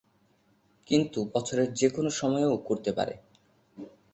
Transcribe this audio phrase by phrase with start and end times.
[0.87, 3.15] কিন্ত বছরের যেকোনো সময়েও করতে পারে।